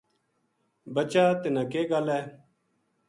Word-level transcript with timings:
بچا 0.93 1.25
تنا 1.41 1.63
کے 1.71 1.81
گل 1.91 2.05
ہے 2.15 2.23